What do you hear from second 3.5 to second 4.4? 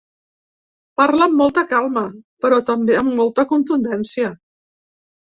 contundència.